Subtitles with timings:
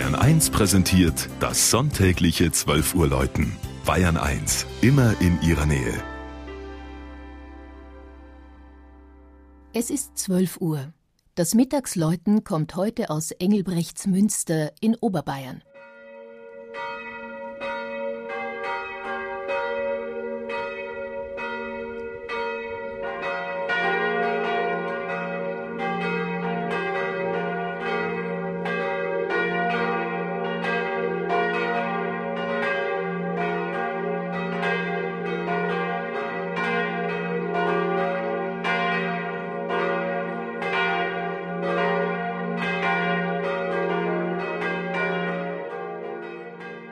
[0.00, 3.54] Bayern 1 präsentiert das sonntägliche 12 Uhr Läuten.
[3.84, 5.92] Bayern 1, immer in ihrer Nähe.
[9.74, 10.94] Es ist 12 Uhr.
[11.34, 15.62] Das Mittagsläuten kommt heute aus Engelbrechtsmünster in Oberbayern.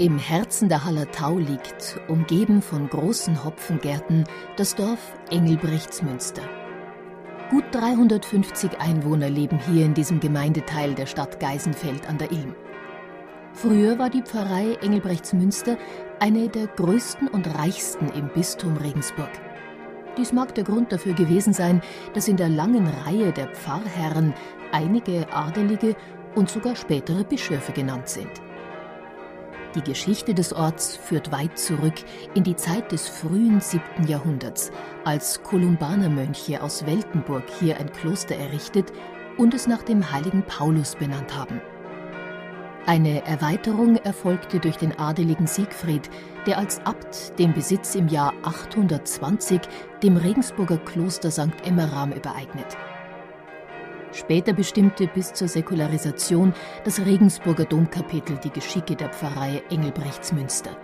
[0.00, 4.24] Im Herzen der Hallertau liegt, umgeben von großen Hopfengärten,
[4.56, 6.40] das Dorf Engelbrechtsmünster.
[7.50, 12.54] Gut 350 Einwohner leben hier in diesem Gemeindeteil der Stadt Geisenfeld an der Ilm.
[13.52, 15.76] Früher war die Pfarrei Engelbrechtsmünster
[16.18, 19.28] eine der größten und reichsten im Bistum Regensburg.
[20.16, 21.82] Dies mag der Grund dafür gewesen sein,
[22.14, 24.32] dass in der langen Reihe der Pfarrherren
[24.72, 25.94] einige Adelige
[26.34, 28.30] und sogar spätere Bischöfe genannt sind.
[29.76, 31.94] Die Geschichte des Orts führt weit zurück
[32.34, 34.08] in die Zeit des frühen 7.
[34.08, 34.72] Jahrhunderts,
[35.04, 38.92] als Kolumbanermönche aus Weltenburg hier ein Kloster errichtet
[39.38, 41.60] und es nach dem heiligen Paulus benannt haben.
[42.86, 46.10] Eine Erweiterung erfolgte durch den adeligen Siegfried,
[46.46, 49.60] der als Abt den Besitz im Jahr 820
[50.02, 51.64] dem Regensburger Kloster St.
[51.64, 52.76] Emmeram übereignet.
[54.12, 56.52] Später bestimmte bis zur Säkularisation
[56.84, 60.76] das Regensburger Domkapitel die Geschicke der Pfarrei Engelbrechtsmünster.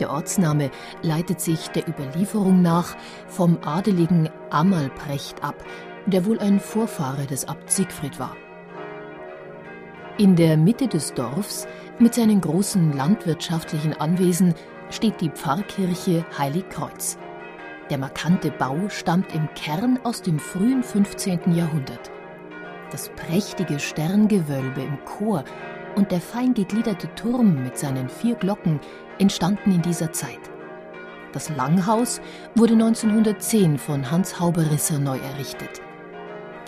[0.00, 0.70] Der Ortsname
[1.02, 2.96] leitet sich der Überlieferung nach
[3.28, 5.64] vom adeligen Amalprecht ab,
[6.06, 8.36] der wohl ein Vorfahre des Abt Siegfried war.
[10.18, 11.66] In der Mitte des Dorfs
[11.98, 14.54] mit seinen großen landwirtschaftlichen Anwesen
[14.90, 17.18] steht die Pfarrkirche Heiligkreuz.
[17.90, 21.54] Der markante Bau stammt im Kern aus dem frühen 15.
[21.54, 22.10] Jahrhundert.
[22.94, 25.42] Das prächtige Sterngewölbe im Chor
[25.96, 28.78] und der fein gegliederte Turm mit seinen vier Glocken
[29.18, 30.38] entstanden in dieser Zeit.
[31.32, 32.20] Das Langhaus
[32.54, 35.82] wurde 1910 von Hans Hauberisser neu errichtet.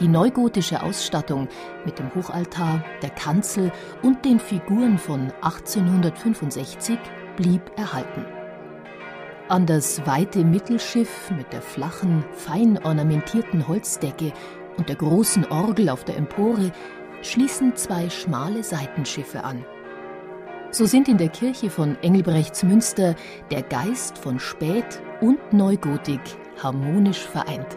[0.01, 1.47] Die neugotische Ausstattung
[1.85, 3.71] mit dem Hochaltar, der Kanzel
[4.03, 6.99] und den Figuren von 1865
[7.37, 8.27] blieb erhalten.
[9.49, 14.33] An das weite Mittelschiff mit der flachen, fein ornamentierten Holzdecke
[14.77, 16.73] und der großen Orgel auf der Empore
[17.23, 19.65] schließen zwei schmale Seitenschiffe an.
[20.71, 23.15] So sind in der Kirche von Engelbrechtsmünster
[23.51, 26.21] der Geist von Spät- und Neugotik
[26.63, 27.77] harmonisch vereint.